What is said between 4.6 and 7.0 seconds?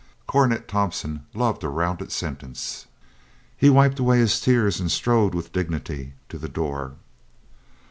and strode with dignity to the door.